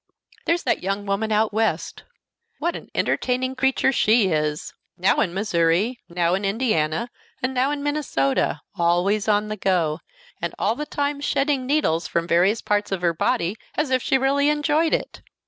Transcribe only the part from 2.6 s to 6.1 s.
an entertaining creature she is! now in Missouri,